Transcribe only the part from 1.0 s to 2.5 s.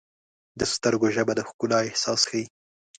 ژبه د ښکلا احساس ښیي.